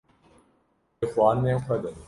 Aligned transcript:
di 0.97 1.05
xwarinên 1.13 1.59
xwe 1.65 1.75
de 1.83 1.91